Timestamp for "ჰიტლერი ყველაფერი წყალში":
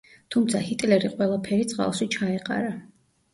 0.69-2.09